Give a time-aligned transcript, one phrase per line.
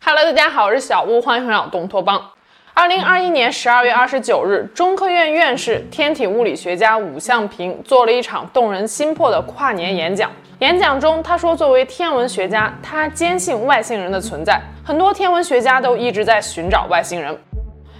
[0.00, 2.30] Hello，大家好，我是小屋，欢迎回到东托邦。
[2.72, 10.30] 二零二一年十二月二十九日，中科院院士、天体物理学家武向平做了一场动人心魄的跨年演讲。
[10.60, 14.60] 演讲中，他说：“作为天文学家，他坚信外星人的存在。
[14.84, 17.36] 很多天文学家都一直在寻找外星人。”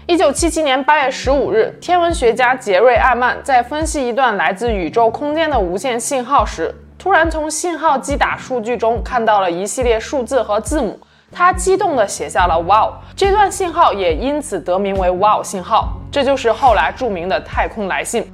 [0.06, 10.98] 一九七七年八月十五日，天文学家杰瑞·艾曼在分析一段来自宇宙空间的无线信号时，突然从信号击打数据中看到了一系列数字和字母。
[11.30, 18.26] 他激动地写下了 “Wow”，这段信号也因此得名为 “Wow” 信号，这就是后来著名的太空来信。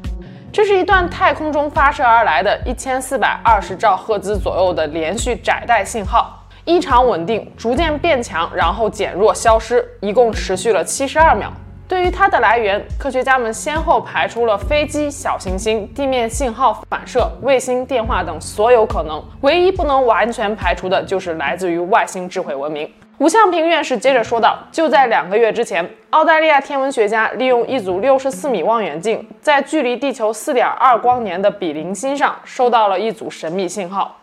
[0.53, 11.53] 这是一段太空中发射而来的一千四百二十兆赫兹左右的连续窄带信号，异常稳定，逐渐变强，然后减弱消失，一共持续了七十二秒。
[11.87, 22.91] 对于它的来源，科学家们先后排除了飞机、小行星、地面信号反射、卫星电话等所有可能，唯一不能完全排除的就是来自于外星智慧文明。
[23.19, 34.21] 伍向平院士接着说道：“就在两个月之前，澳大利亚天文学家利用一组六十四米望远镜，在距离地球四点二光年的比邻星上收到了一组神秘信号。”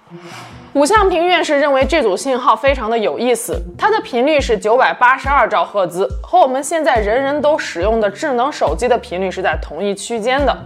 [0.74, 10.58] 伍向平院士认为这组信号非常的有意思，它的频率是九百八十二兆赫兹，和我们现在人人都使用的智能手机的频率是在同一区间的。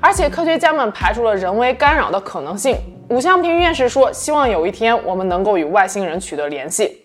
[0.00, 2.76] 而且科学家们排除了人为干扰的可能性。
[3.08, 7.01] 伍向平院士说：“希望有一天我们能够与外星人取得联系。”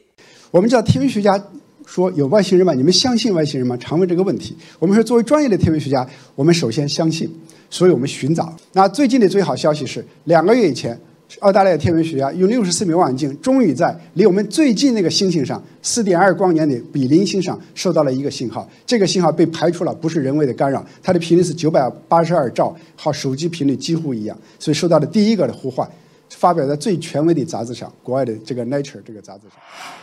[0.51, 1.41] 我们知道天文学家
[1.85, 2.73] 说有外星人吗？
[2.73, 3.75] 你们相信外星人吗？
[3.77, 4.55] 常问这个问题。
[4.79, 7.29] 我们说作为专业的天文学家，我们首先相信，
[7.69, 8.55] 所以我们寻找。
[8.73, 10.97] 那最近的最好消息是，两个月以前。
[11.39, 18.65] 澳大利亚天文学家用六十四米望远镜，终于在离我们最近那个星星上四点二光年的比邻星上收到了一个信号。
[18.85, 20.81] 这个信号被排除了，不是人为的干扰。
[21.03, 25.85] 它的频率是九百八十二兆，和手机频率几乎一样，所以收到了第一个的呼唤。
[26.37, 29.57] 发表在最权威的杂志上，国外的这个《Nature》这个杂志上。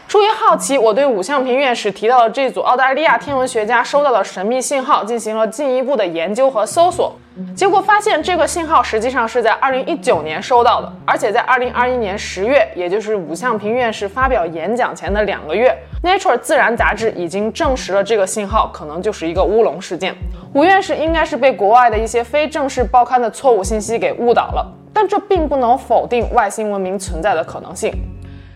[0.09, 7.15] 出于好奇，我对伍向平院士提到的这组澳大利亚天文学家收到的神秘信号进行了进一步的研究和搜索，
[7.57, 20.13] 结果发现这个信号实际上是在2019年收到的，而且在2021年10月，也就是伍向平院士发表演讲前的两个月，《Nature》自然杂志已经证实了这个信号可能就是一个乌龙事件。
[20.55, 24.81] 伍院士应该是被国外的一些非正式报刊的错误信息给误导了。
[25.05, 27.93] 但这并不能否定外星文明存在的可能性。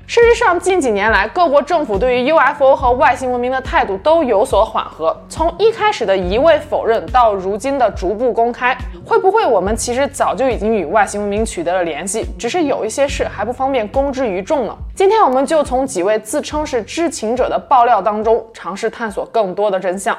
[0.07, 5.15] 事实上，近几年来，各国政府对于 UFO 和外星文明的态度都有所缓和。
[5.29, 14.75] 从一开始的一味否认，到如今的逐步公开，会不会我们其实早就已经与外星文明取得了联系，只是有一些事还不方便公之于众呢？
[14.97, 20.17] 今天，我们就从几位自称是知情者的爆料当中，尝试探索更多的真相。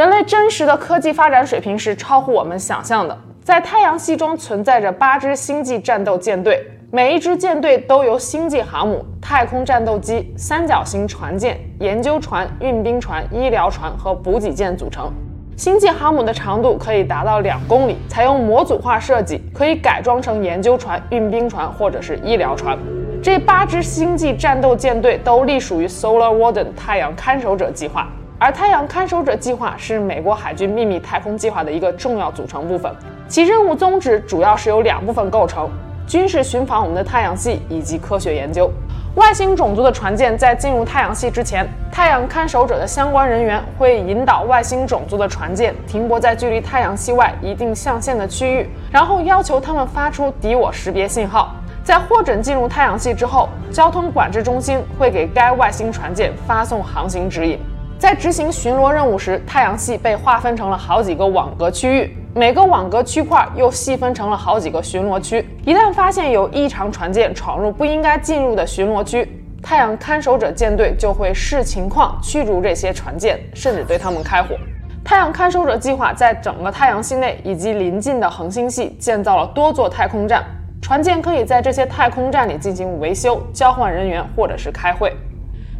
[0.00, 3.14] 人类真实的科技发展水平是超乎我们想象的。
[3.42, 15.12] 在太阳系中存在着八支星际战斗舰队，每一支舰队都由星际航母、太空战斗机、三角形船舰、研究船、运兵船、医疗船和补给舰组成。
[15.54, 22.74] 星际航母的长度可以达到两公里，采用模组化设计，可以改装成研究船、运兵船或者是医疗船。
[23.22, 28.08] 这八支星际战斗舰队都隶属于 Solar Warden 太阳看守者计划。
[28.42, 32.90] 而太阳看守者计划是美国海军秘密太空计划的一个重要组成部分，
[33.28, 35.68] 其任务宗旨主要是由两部分构成：
[36.06, 38.70] 军事巡防我们的太阳系以及科学研究。
[39.16, 51.54] 外星种族的船舰在进入太阳系之前，太阳看守者的相关人员会引导外星种族的船舰停泊在距离太阳系外一定象限的区域，然后要求他们发出敌我识别信号。
[51.84, 57.58] 在获准进入太阳系之后，交通管制中心会给该外星船舰发送航行指引。
[58.00, 65.46] 在执行巡逻任务时，太阳系被划分成了好几个网格区域，每个网格区块又细分成了好几个巡逻区。
[65.66, 74.56] 一旦发现有异常船舰闯入不应该进入的巡逻区，太阳看守者舰队就会视情况驱逐这些船舰，甚至对他们开火。
[75.04, 80.42] 太阳看守者计划在整个太阳系内以及邻近的恒星系建造了多座太空站，
[80.80, 85.14] 船舰可以在这些太空站里进行维修、交换人员或者是开会。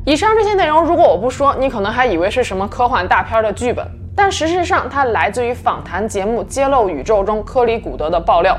[0.06, 3.86] 以上这些内容，如果我不说，你可能还以为是什么科幻大片的剧本。
[4.16, 8.58] 但事实上，它来自于访谈节目《揭露宇宙》中科里古德的爆料。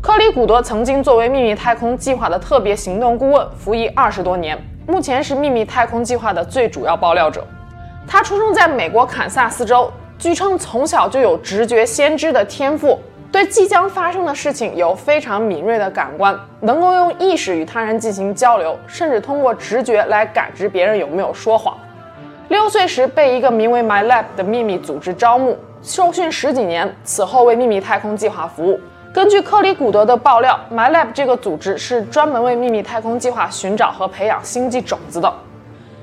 [0.00, 7.46] 科里古德曾经作为秘密太空计划的特别行动顾问服役二十多年，目前是秘密太空计划的最主要爆料者。
[8.06, 12.98] 他出生在美国堪萨斯州，据称从小就有直觉先知的天赋。
[13.32, 21.74] 对即将发生的事情有非常敏锐的感官，能够用意识与他人进行交流，甚至通过直觉来感知别人有没有说谎。
[22.48, 28.78] 六岁时被一个名为 MyLab 的秘密组织招募，受训十几年，此后为秘密太空计划服务。
[29.14, 35.32] 根据克里古德的爆料，MyLab 这个组织是专门为秘密太空计划寻找和培养星际种子的。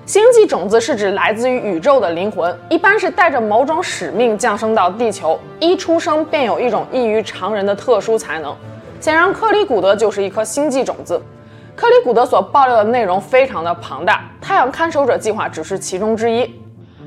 [0.10, 8.52] 星际种子是指来自于宇宙的灵魂，一般是带着某种使命降生到地球，一出生便有一种异于常人的特殊才能。
[9.00, 11.22] 显然，克里古德就是一颗星际种子。
[11.76, 16.60] 克里古德所爆料的内容非常的庞大，太阳看守者计划只是其中之一。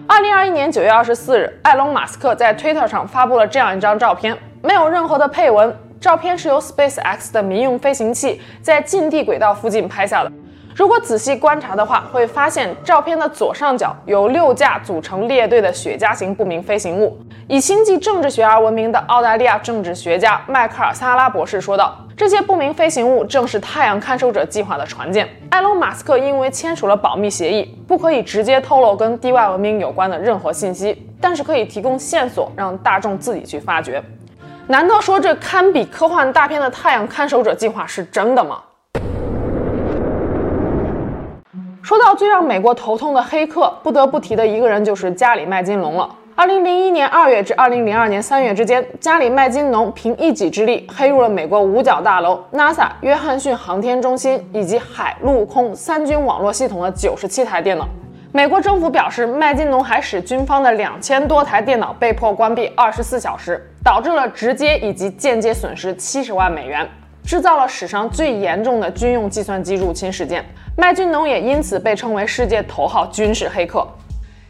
[0.07, 10.31] 二零二一年九月二十四日，埃隆·马斯克在推特上发布了这样一张照片，没有任何的配文，照片是由 SpaceX 的民用飞行器在近地轨道附近拍下的。
[10.75, 17.19] 如果仔细观察的话，会发现照片的左上角有六架组成列队的雪茄型不明飞行物。
[17.47, 34.03] 以星际政治学而闻名的澳大利亚政治学家迈克尔·萨拉博士说道：“这些不明飞行物正是太阳看守者计划的船舰。”埃隆·马斯克因为签署了保密协议，不可以直接透露跟地外文明有关的任何信息，但是可以提供线索，让大众自己去发掘。
[34.69, 38.63] 难道说这堪比科幻大片的太阳看守者计划是真的吗？
[41.83, 46.09] 说到最让美国头痛的黑客，不得不提的一个人就是加里·麦金龙了。
[46.37, 57.89] 二零零一年二月至二零零二年三月之间，加里·麦金龙凭一己之力黑入了美国五角大楼、NASA 约翰逊航天中心以及海陆空三军网络系统的九十七台电脑。
[58.31, 66.89] 美国政府表示，麦金龙还使军方的两千多台电脑被迫关闭二十四小时，导致了直接以及间接损失七十万美元。
[67.25, 70.45] 制造了史上最严重的军用计算机入侵事件，
[70.77, 73.87] 麦金农也因此被称为世界头号军事黑客。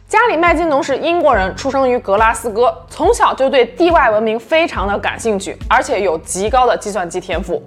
[0.07, 7.61] 加里·麦金农是英国人，出生于格拉斯哥，从小就对地外文明非常的感兴趣，而且有极高的计算机天赋。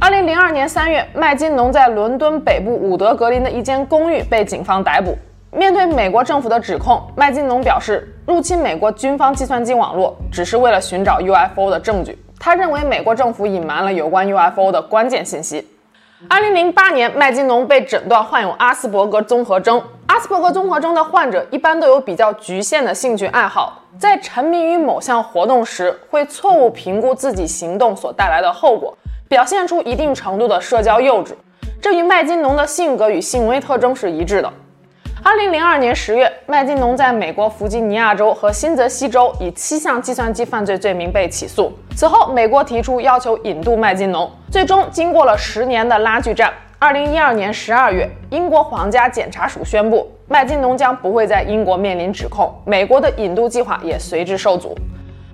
[0.00, 5.16] 二零零二年三月，麦金农在伦敦北部伍德格林的一间公寓被警方逮捕。
[5.52, 12.18] 面对美国政府的指控，麦金农表示，入侵美国军方计算机网络只是为了寻找 UFO 的证据。
[12.38, 15.66] 他认为美国政府隐瞒了有关 UFO 的关键信息。
[16.28, 19.82] 二零零八年，麦金农被诊断患有阿斯伯格综合征。
[20.06, 28.96] 阿斯伯格综合征的患者一般都有比较局限的兴趣爱好，在沉迷于某项活动时，会错误评估自己行动所带来的后果，
[29.28, 31.32] 表现出一定程度的社交幼稚。
[31.82, 34.50] 这与麦金农的性格与行为特征是一致的。
[35.28, 41.76] 二零零二年十月，麦金农在美国弗吉尼亚州和新泽西州以七项计算机犯罪罪名被起诉。
[41.96, 54.76] 此后，美国提出要求引渡麦金农，最终经过了十年的拉锯战，二零一二年十二月，英国皇家检察署宣布，麦金农将不会在英国面临指控，美国的引渡计划也随之受阻。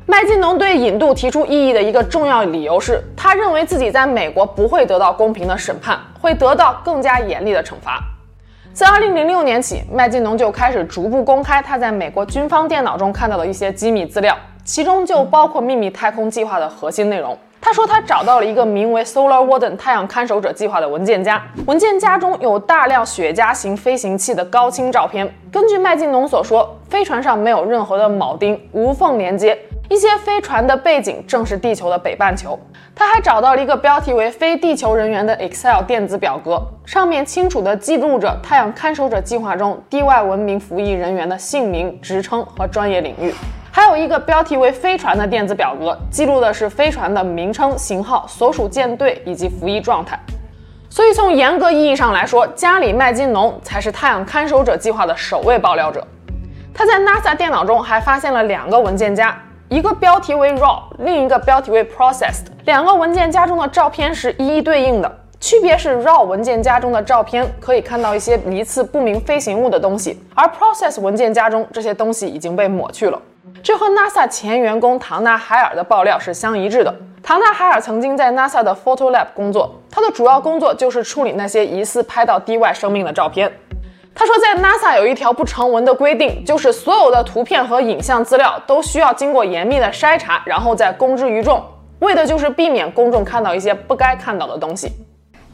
[0.06, 8.02] 麦金农对引渡提出异议的一个重要理由是，他认为自己在美国不会得到公平的审判，会得到更加严厉的惩罚。
[8.74, 14.34] 自2006年起，麦金农就开始逐步公开他在美国军方电脑中看到的一些机密资料，
[14.64, 17.36] 其中就包括秘密太空计划的核心内容。
[17.60, 25.30] 他说他找到了一个名为 Solar Warden 太阳看守者计划的文件夹，文件夹中有大量雪茄型飞行器的高清照片。
[25.52, 29.56] 根据麦金农所说，飞船上没有任何的铆钉，无缝连接。
[29.92, 32.58] 一些飞船的背景正是地球的北半球。
[32.94, 43.34] 他还找到了一个标题为“非地球人员”的 Excel 电子表格，上面清楚地记录着太阳看守者计划中地外文明服役人员的姓名、职称和专业领域。
[43.70, 50.18] 还有一个标题为“飞船”的电子表格，记录的是飞船的名称、型号、所属舰队以及服役状态。
[50.88, 56.02] 所以从严格意义上来说，加里·麦金农才是太阳看守者计划的首位爆料者。
[56.72, 59.38] 他在 NASA 电脑中还发现了两个文件夹。
[59.72, 62.44] 一个标题为 RAW，另一个标题为 Processed。
[62.66, 65.10] 两个文件夹中的照片是一一对应的，
[65.40, 73.18] 区别是 RAW 文件夹中的照片可以看到一些疑似不明飞行物的东西，而 process 文件夹中这些东西已经被抹去了。
[73.62, 76.94] 这和 NASA 前员工唐纳海尔的爆料是相一致的。
[77.22, 83.50] 唐纳海尔曾经在 NASA 的 Photo Lab 工作，他的主要工作就是处理那些疑似拍到地外生命的照片。
[84.13, 91.63] 他说，在 NASA 有一条不成文的规定，就是所有的图片和影像资料都需要经过严密的筛查，然后再公之于众，
[91.99, 94.91] 为的就是避免公众看到一些不该看到的东西。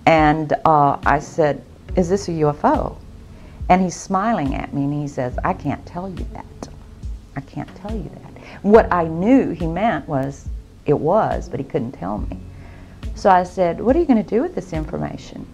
[0.05, 1.57] And uh, I said,
[1.95, 2.93] "Is this a UFO?"
[3.67, 6.69] And he's smiling at me, and he says, "I can't tell you that.
[7.33, 10.45] I can't tell you that." What I knew he meant was
[10.85, 12.37] it was, but he couldn't tell me.
[13.15, 15.45] So I said, "What are you going to do with this information?"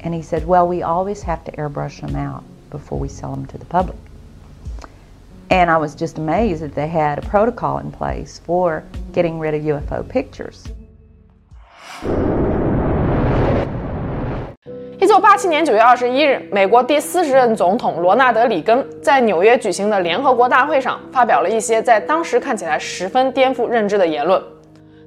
[0.00, 3.46] And he said, Well, we always have to airbrush them out before we sell them
[3.46, 3.96] to the public.
[5.50, 8.82] And I was just amazed that they had a protocol in place for
[9.12, 10.64] getting rid of UFO pictures.
[15.00, 24.42] 一九八七年九月二十一日，美国第四十任总统罗纳德·里根在纽约举行的联合国大会上，发表了一些在当时看起来十分颠覆认知的言论。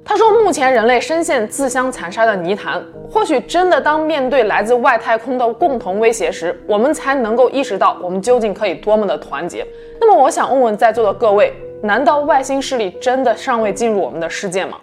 [0.05, 9.65] 他说：“目前人类深陷自相残杀的泥潭，或许真的当面对来自外太空的共同威胁时，我们才能够意识到我们究竟可以多么的团结。”
[10.01, 14.77] 那么，我想问问在座的各位，难道外星势力真的尚未进入我们的世界吗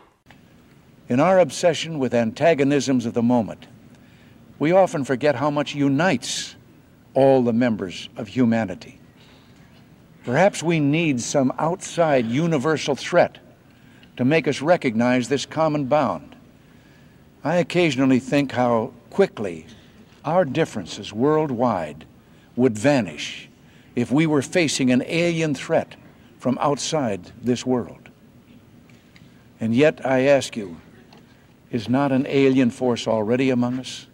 [1.09, 3.59] ？In our obsession with antagonisms of the moment.
[4.59, 6.53] We often forget how much unites
[7.15, 8.95] all the members of humanity.
[10.25, 13.33] Perhaps we need some outside universal threat
[14.20, 16.36] to make us recognize this common bound.
[17.44, 19.66] I occasionally think how quickly
[20.24, 22.06] our differences worldwide
[22.56, 23.50] would vanish
[23.96, 25.96] if we were facing an alien threat
[26.40, 28.10] from outside this world.
[29.60, 30.76] And yet, I ask you,
[31.72, 34.08] is not an alien force already among us?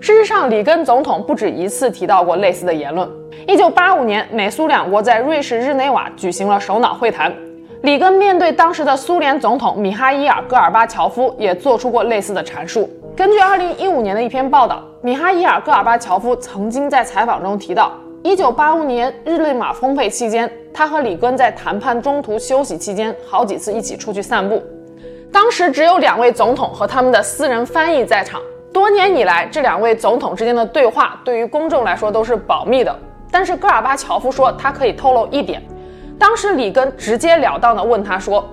[0.00, 3.08] 事实上，里根总统不止一次提到过类似的言论。
[3.48, 7.34] 一九八五年，美苏两国在瑞士日内瓦举行了首脑会谈，
[7.81, 12.89] 里根面对当时的苏联总统米哈伊尔·戈尔巴乔夫，也做出过类似的阐述。
[13.15, 24.61] 根据二零一五年的一篇报道，米哈伊尔·戈尔巴乔夫曾经在采访中提到，一九八五年日内瓦峰会期间，他和里根在谈判中途休息期间，好几次一起出去散步。
[25.31, 28.41] 当时只有两位总统和他们的私人翻译在场。
[28.73, 32.93] 多年以来，这两位总统之间的对话对于公众来说都是保密的。
[33.31, 35.61] 但是戈尔巴乔夫说，他可以透露一点。
[36.19, 38.47] 当时里根直截了当地问他说：“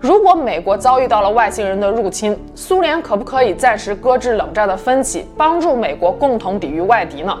[0.00, 7.36] 如果美国遭遇到了外星人的入侵，苏联可不可以暂时搁置冷战的分歧，帮助美国共同抵御外敌呢？”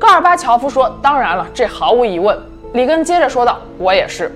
[0.00, 2.36] 戈尔巴乔夫说：“当然了，这毫无疑问。”
[2.74, 4.30] 里根接着说道：“我也是。”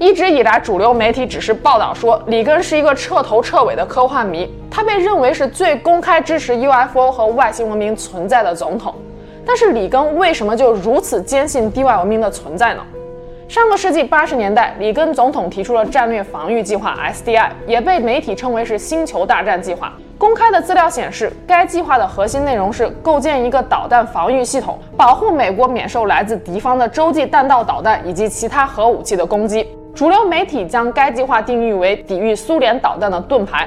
[0.00, 8.92] 一直以来，主流媒体只是报道说里根是一个彻头彻尾的科幻迷，他被认为是最公开支持 UFO 和外星文明存在的总统。
[9.46, 12.82] 但是里根为什么就如此坚信地外文明的存在呢？
[13.50, 19.92] 上个世纪八十年代，里根总统提出了战略防御计划 SDI，也被媒体称为是星球大战计划。
[20.16, 29.66] 公开的资料显示，该计划的核心内容是构建一个导弹防御系统，保护美国免受来自敌方的洲际弹道导弹以及其他核武器的攻击。
[29.96, 33.66] 主流媒体将该计划定义为抵御苏联导弹的盾牌，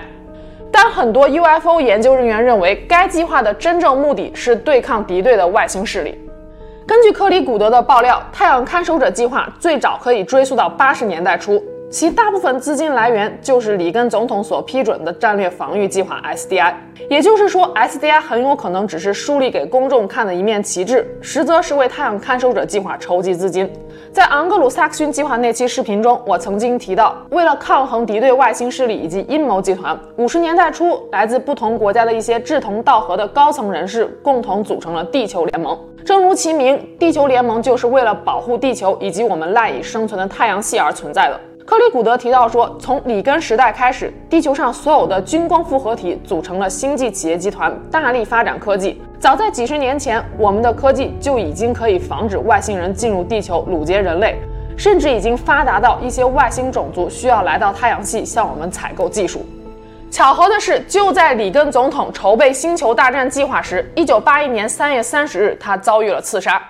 [0.72, 6.18] 但很多 UFO 研究人员认为，该计划的真正目的是对抗敌对的外星势力。
[6.86, 11.63] 根据克里古德的爆料，太阳看守者计划最早可以追溯到八十年代初，
[11.94, 16.74] 其大部分资金来源就是里根总统所批准的战略防御计划 SDI。
[17.08, 23.72] 也就是说，SDI 很有可能只是树立给公众看的一面旗帜，实则是为太阳看守者计划筹集资金。
[24.12, 35.78] 在昂格鲁萨克逊计划那期视频中，我曾经提到，为了抗衡敌对外星势力以及阴谋集团，五十年代初，来自不同国家的一些志同道合的高层人士共同组成了地球联盟。
[36.04, 41.40] 正如其名，地球联盟就是为了保护地球以及我们赖以生存的太阳系而存在的。
[41.65, 49.01] 克里古德提到说，从里根时代开始，地球上所有的军工复合体组成了星际企业集团，大力发展科技。
[49.17, 54.38] 早在几十年前，我们的科技就已经可以防止外星人进入地球掳劫人类，
[54.75, 59.46] 甚至已经发达到一些外星种族需要来到太阳系向我们采购技术。
[60.12, 66.62] 巧合的是，就在里根总统筹备星球大战计划时，一九八一年三月三十日，他遭遇了刺杀。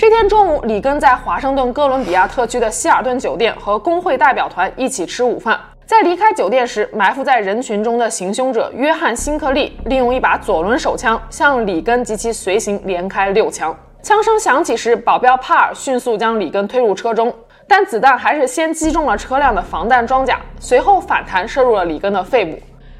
[0.00, 5.60] 这天中午，里根在华盛顿哥伦比亚特区的希尔顿酒店和工会代表团一起吃午饭。
[5.84, 13.76] 在离开酒店时，埋伏在人群中的行凶者约翰·辛克利利用一把左轮手枪向里根及其随行连开六枪。
[14.00, 17.30] 枪声响起时，保镖帕尔迅速将里根推入车中，
[17.68, 22.58] 但子弹还是先击中了车辆的防弹装甲，随后反弹射入了里根的肺部。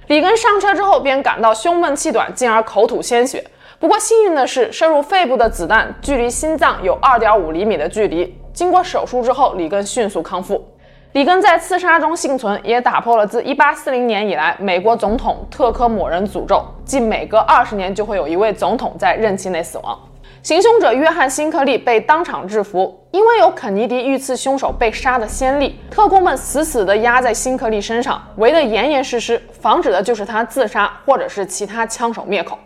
[0.08, 3.42] 里根上车之后便感到胸闷气短，进而口吐鲜血。
[3.80, 8.38] 不过幸运的是，射入肺部的子弹距离心脏有二点五厘米的距离。
[8.52, 10.62] 经过手术之后，里根迅速康复。
[11.12, 19.98] 里根在刺杀中幸存，也打破了自一八四零年以来美国总统特科某人诅咒，即每隔二十年就会有一位总统在任期内死亡。
[20.42, 32.58] 行凶者约翰·辛克利被当场制服，因为有肯尼迪遇刺凶手被杀的先例，特工们死死地压在辛克利身上，围得严严实实，防止的就是他自杀或者是其他枪手灭口。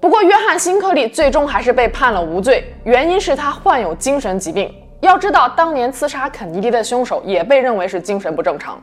[0.00, 4.72] 不过，约翰·辛克利最终还是被判了无罪，原因是他患有精神疾病。
[5.00, 8.80] 要知道，当年刺杀肯尼迪的凶手也被认为是精神不正常。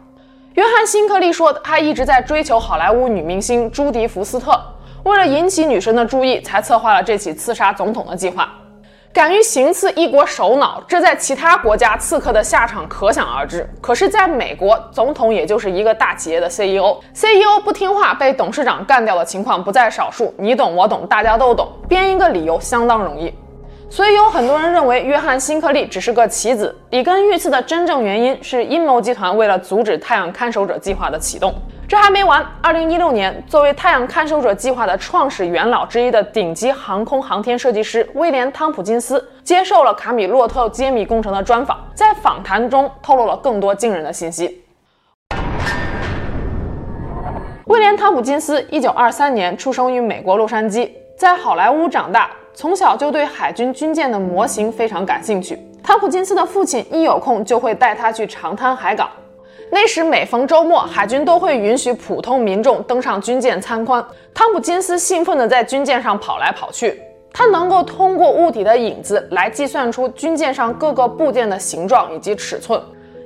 [0.55, 4.61] 约翰·辛克利说，他一直在追求好莱坞女明星朱迪·福斯特，
[5.03, 8.53] 为了引起女神的注意，才策划了这起刺杀总统的计划。
[9.15, 13.65] 敢于行刺一国首脑，这在其他国家刺客的下场可想而知。
[13.79, 20.35] 可是，在美国，总统也就是一个大企业的 CEO，CEO 不听话被董事长干掉的情况不在少数。
[20.37, 23.33] 你懂我懂，大家都懂，编一个理由相当容易。
[23.89, 31.53] 所以有很多人认为约翰辛克利只是个棋子，里根遇刺的真正原因是阴谋集团为了阻止太阳看守者计划的启动。
[31.87, 32.45] 这还没完。
[32.61, 44.63] 二零一六年，作为太阳看守者计划的创始元老之一的顶级航空航天设计师威廉·汤普金斯接受了卡米洛特揭秘工程的专访，在访谈中透露了更多惊人的信息。
[47.67, 55.59] 威廉·汤普金斯一九二三年出生于美国洛杉矶，在好莱坞长大，从小就对海军军舰的模型非常感兴趣。
[55.83, 59.09] 汤普金斯的父亲一有空就会带他去长滩海港。
[59.69, 64.03] 那时每逢周末，海军都会允许普通民众登上军舰参观。
[64.33, 67.01] 汤普金斯兴奋地在军舰上跑来跑去，
[67.33, 72.81] 他能够通过物体的影子来计算出军舰上各个部件的形状以及尺寸。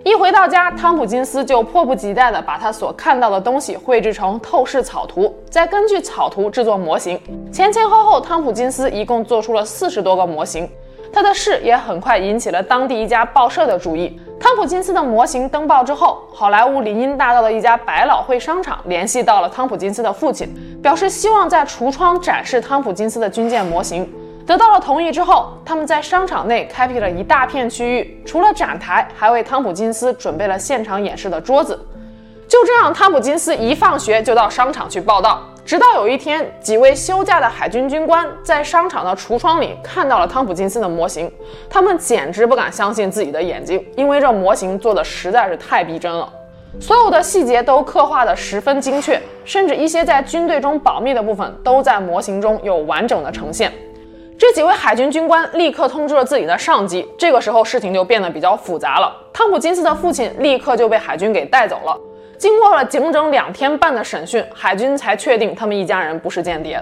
[0.10, 7.22] 一回到家，汤普金斯就迫不及待地把他所看到的东西绘制成透视草图，再根据草图制作模型。
[7.54, 10.68] 前前后后，汤普金斯一共做出了四十多个模型。
[11.14, 14.20] 他的事也很快引起了当地一家报社的注意。
[14.40, 20.52] 汤普金斯的模型登报之后，好莱坞林荫大道的一家百老汇商场联系到了汤普金斯的父亲，
[20.82, 24.12] 表示希望在橱窗展示汤普金斯的军舰模型。
[24.50, 31.80] 得到了同意之后，他们在商场内开辟了一大片区域，除了展台，还为汤普金斯准备了现场演示的桌子。
[32.48, 35.40] 就这样，汤普金斯一放学就到商场去报到。
[35.64, 41.32] 直到有一天，几位休假的海军军官在商场的橱窗里看到了汤普金斯的模型，
[41.70, 46.28] 他们简直不敢相信自己的眼睛，因为这模型做的实在是太逼真了，
[46.82, 53.72] 所有的细节都刻画得十分精确，甚至一些在军队中保密的部分都在模型中有完整的呈现。
[54.40, 59.14] 这几位海军军官立刻通知了自己的上级，这个时候事情就变得比较复杂了。
[59.34, 62.00] 汤普金斯的父亲立刻就被海军给带走了。
[62.38, 66.82] 经过了整整两天半的审讯，海军才确定他们一家人不是间谍。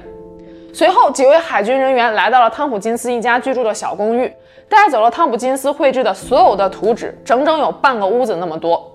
[0.72, 4.32] 随后，几位海军人员来到了汤普金斯一家居住的小公寓，
[4.70, 8.88] 带走了汤普金斯绘制的所有的图纸，整整有半个屋子那么多。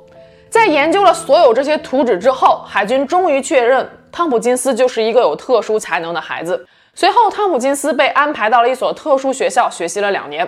[0.48, 6.64] 在研究了所有这些图纸之后，海军终于确认汤普金斯就是一个有特殊才能的孩子。
[6.94, 10.46] 随后，汤普金斯被安排到了一所特殊学校学习了两年。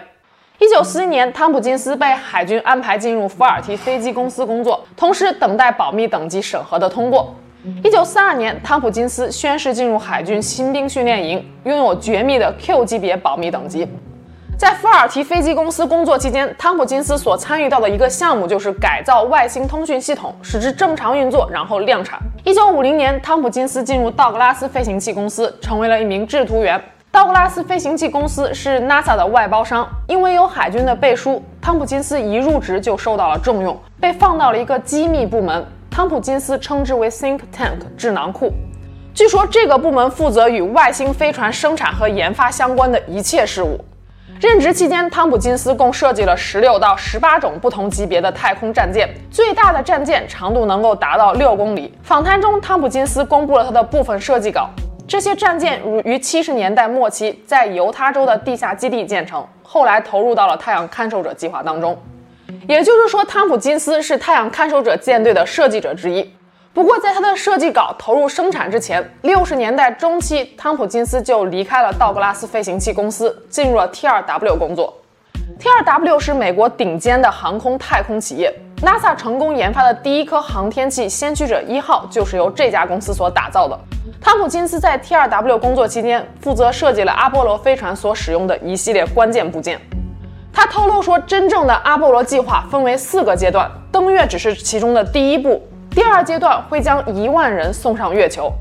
[0.59, 7.35] 一九四一年，汤普金斯被海军安排进入福尔提飞机公司工作，同时等待保密等级审核的通过。
[7.83, 13.89] 一九四二年，汤普金斯宣誓进入海军新兵训练营，拥有绝密的 Q 级别保密等级。
[14.57, 22.21] 在福尔提飞机公司工作期间，汤普金斯所参与到的一个项目就是改造外星通讯系统，使之正常运作，然后量产。
[22.45, 26.81] 一九五零年，汤普金斯进入道格拉斯飞行器公司，成为了一名制图员。
[27.11, 35.67] 道格拉斯飞行器公司是 NASA 的外包商，因为有海军的背书，汤普金斯一入职就受到了重用，被放到了一个机密部门。
[35.91, 38.53] 汤普金斯称之为 Think Tank 智囊库。
[39.13, 43.79] 据说这个部门负责与外星飞船生产和研发相关的一切事务。
[44.41, 51.93] 任职期间，汤普金斯共设计了十六到十八种不同级别的太空战舰，最大的战舰长度能够达到六公里。
[52.03, 54.69] 访谈中，汤普金斯公布了他的部分设计稿。
[55.07, 61.97] 这些战舰于七十年代末期在犹他州的地下基地建成，后来投入到了太阳看守者计划当中。
[62.69, 66.29] 也就是说，汤普金斯是太阳看守者舰队的设计者之一。
[66.75, 74.93] 不过，在他的设计稿投入生产之前，六十年代中期，汤普金斯就离开了道格拉斯飞行器公司，进入了 T2W 工作。
[75.61, 83.79] T2W 是美国顶尖的航空太空企业，NASA 成功研发的第一颗航天器“先驱者一号”就是由这家公司所打造的。
[84.21, 89.81] 汤普金斯在 T2W 工作期间，负责设计了阿波罗飞船所使用的一系列关键部件。
[90.53, 95.63] 他透露说，真正的阿波罗计划分为四个阶段，登月只是其中的第一步。
[95.95, 98.53] 第二阶段会将一万人送上月球。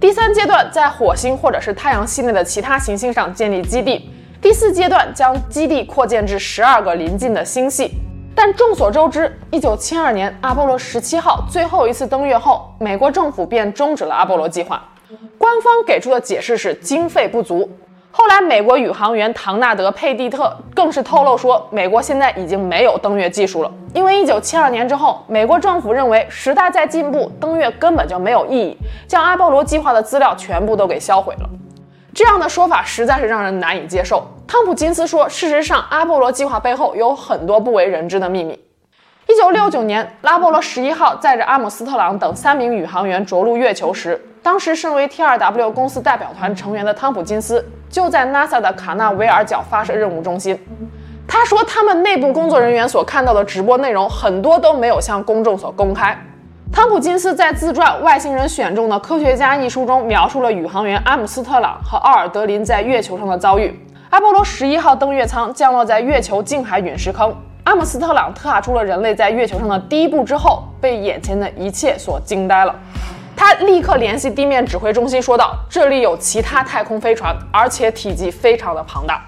[0.00, 4.10] 第三阶段在火星或者是太阳系内的其他行星上建立基地。
[4.40, 7.90] 第四阶段将基地扩建至十二个邻近的星系。
[8.34, 14.82] 但众所周知，一九七二年阿波罗十七号最后一次登月后，美国政府便终止了阿波罗计划。
[15.36, 17.68] 官方给出的解释是经费不足。
[18.12, 31.48] 后来，美国宇航员唐纳德·佩蒂特更是透露说，美国现在已经没有登月技术了，因为1972年之后，美国政府认为时代在进步，登月根本就没有意义，将阿波罗计划的资料全部都给销毁了。
[32.12, 34.26] 这样的说法实在是让人难以接受。
[34.46, 38.58] 汤普金斯说，事实上，阿波罗计划背后有很多不为人知的秘密。
[39.30, 50.58] 一九六九年，阿波罗十一号载着阿姆斯特朗等三名宇航员着陆月球时，当时身为 TRW 公司代表团成员的汤普金斯就在 NASA 的卡纳维尔角发射任务中心。
[51.28, 56.18] 他说，他们内部工作人员所看到的直播内容很多都没有向公众所公开。
[56.72, 63.78] 汤普金斯在自传《外星人选中的科学家》一书中描述了宇航员阿姆斯特朗和奥尔德林在月球上的遭遇。
[64.10, 67.32] 阿波罗十一号登月舱降落在月球近海陨石坑，
[67.64, 72.74] 阿姆斯特朗踏出了人类在月球上的第一步之后，被眼前的一切所惊呆了。
[73.36, 79.22] 他立刻联系地面指挥中心，说道：“这里有其他太空飞船，而且体积非常的庞大。”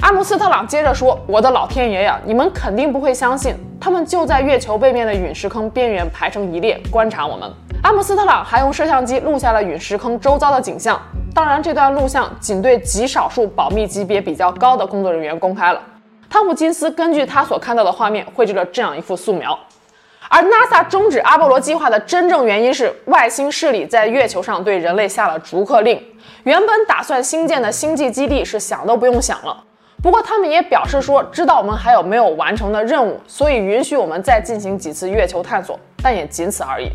[0.00, 7.50] 阿姆斯特朗接着说：“我的老天爷呀，你们肯定不会相信，他们就在月球背面的陨石坑边缘排成一列观察我们。”
[7.82, 11.00] 阿姆斯特朗还用摄像机录下了陨石坑周遭的景象，
[11.34, 15.80] 当然，这段录像仅对极少数保密级别比较高的工作人员公开了。
[16.30, 19.58] 汤普金斯根据他所看到的画面绘制了这样一幅素描。
[20.28, 25.98] 而 NASA 终止阿波罗计划的真正原因是外星势力在月球上对人类下了逐客令，
[26.44, 29.64] 原本打算新建的星际基地是想都不用想了。
[30.02, 36.88] 不过，他们也表示说，知道我们还有没有完成的任务，所以允许我们再进行几次月球探索，但也仅此而已。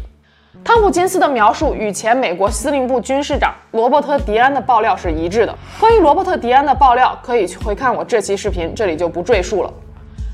[0.63, 5.55] 汤普金斯的描述与前美国司令部军事长罗伯特·迪安的爆料是一致的。
[5.79, 9.73] 关于罗伯特·迪安的爆料，可以去回看我这期视频，这里就不赘述了。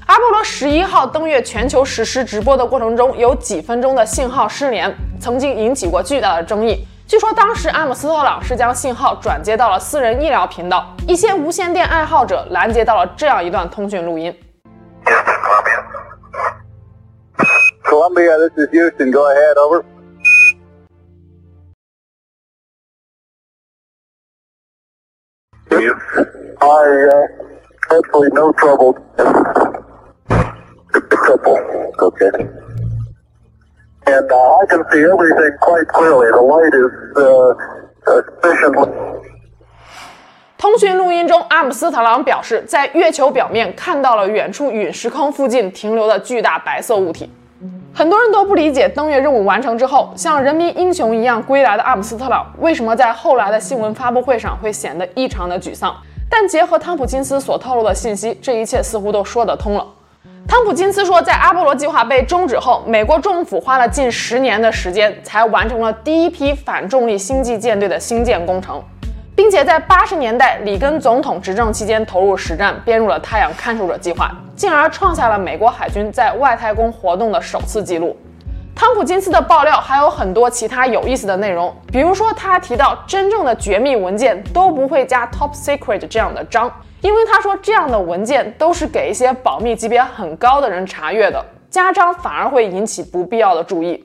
[0.08, 6.86] 阿波罗十一号登月全球实时直播的过程中，有几分钟的信号失联，曾经引起过巨大的争议。
[7.08, 14.36] 据说当时阿姆斯特朗是将信号转接到了私人医疗频道，一些无线电爱好者拦截到了这样一段通讯录音。
[17.86, 19.12] Columbia, this is Houston.
[19.12, 19.84] Go ahead, over.
[26.61, 27.27] I
[27.91, 28.95] hopefully no trouble.
[31.25, 31.59] Couple,
[32.01, 32.31] okay.
[34.07, 36.29] And I can see everything quite clearly.
[36.31, 36.91] The light is
[38.05, 38.91] sufficiently.
[40.59, 47.33] 通讯录音中，阿姆斯特朗表示，在月球表面看到了远处陨石坑附近停留的巨大白色物体。
[47.94, 55.94] 很多人都不理解，登月任务完成之后，像人民英雄一样归来的阿姆斯特朗，为什么在后来的新闻发布会上会显得异常的沮丧？
[56.30, 59.86] 但结合汤普金斯所透露的信息，这一切似乎都说得通了。
[60.48, 68.82] 汤普金斯说，在阿波罗计划被终止后，美国政府花了近十年的时间才完成了第一批反重力星际舰队的兴建工程，
[69.40, 78.18] 并且在八十年代里根总统执政期间投入实战，编入了太阳看守者计划，进而创下了美国海军在外太空活动的首次记录。
[78.76, 86.70] 汤普金斯的爆料还有很多其他有意思的内容，比如说他提到真正的绝密文件都不会加 top secret 这样的章。
[87.00, 94.04] 因为他说这样的文件都是给一些保密级别很高的人查阅的，加章反而会引起不必要的注意。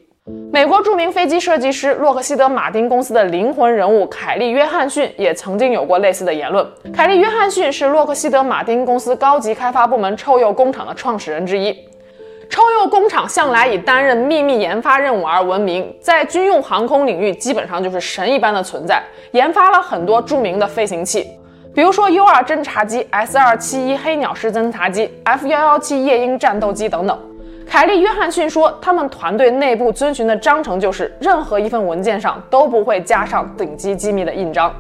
[0.51, 6.67] 美国著名飞机设计师洛克希德马丁公司的灵魂人物凯利约翰逊也曾经有过类似的言论。
[6.95, 11.77] 凯利约翰逊是洛克希德马丁公司高级开发部门臭鼬工厂的创始人之一。
[12.49, 21.29] 臭鼬工厂向来以担任秘密研发任务而闻名，在军用航空领域基本上就是神一般的存在，研发了很多著名的飞行器。
[21.75, 27.19] 比如说 U 二侦察机、S 二七一黑鸟式侦察机、F 幺幺七夜鹰战斗机等等。
[27.67, 34.73] 凯利·约翰逊说，他们团队内部遵循的章程就是，任何一份文件上都不会加上顶级机密的印章。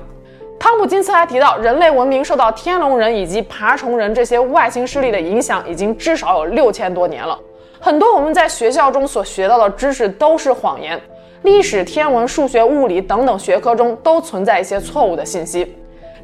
[0.60, 7.38] 汤普金斯还提到，人类文明受到天龙人以及爬虫人这些外星势力的影响，已经至少有六千多年了。
[7.80, 10.98] 很多我们在学校中所学到的知识都是谎言，
[11.42, 15.74] 历史、天文、数学、物理等等学科中都存在一些错误的信息。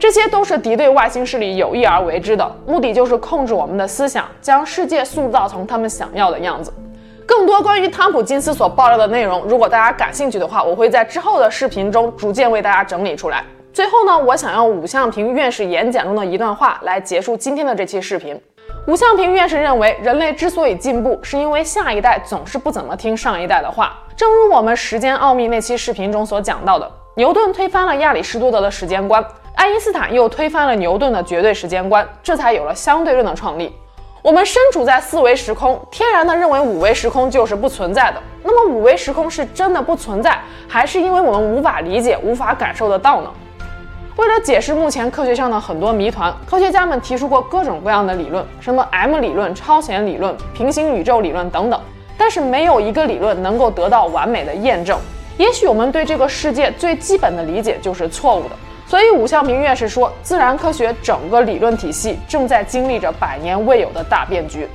[0.01, 6.73] 这些都是敌对外星势力有意而为之的，目的就是控制我们的思想，将世界塑造成他们想要的样子。
[7.27, 13.45] 更多关于汤普金斯所爆料的内容，如果大家感兴趣的话，我会在之后的视频中逐渐为大家整理出来。
[13.75, 18.41] 最后呢，我想用武向平院士演讲中的一段话来结束今天的这期视频。
[18.87, 23.99] 伍向平院士认为，人类之所以进步，是因为下一代总是不怎么听上一代的话。
[24.17, 29.23] 正如我们时间奥秘那期视频中所讲到的，牛顿推翻了亚里士多德的时间观。
[29.61, 33.71] 爱因斯坦又推翻了牛顿的绝对时间观，这才有了相对论的创立。
[34.23, 38.23] 我们身处在四维时空，天然的认为五维时空就是不存在的。
[38.43, 43.31] 那么五维时空是真的不存在，还是因为我们无法理解、无法感受得到呢？
[44.17, 51.79] 为了解释目前科学上的很多谜团，科学家们提出过各种各样的理论，什么 M 理论、超弦理论、平行宇宙理论等等，
[52.17, 54.99] 但是没有一个理论能够得到完美的验证。
[55.37, 58.57] 也许我们对这个世界最基本的理解就是错误的。
[58.91, 64.67] 所以，武向明院士说，自然科学整个理论体系正在经历着百年未有的大变局。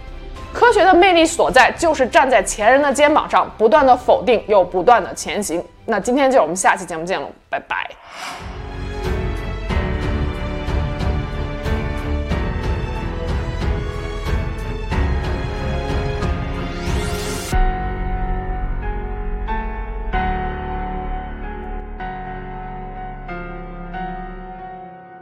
[0.53, 5.61] 科学的魅力所在，就是站在前人的肩膀上，不断的否定又不断的前行。
[5.83, 8.54] 那今天就我们下期节目见喽，拜拜。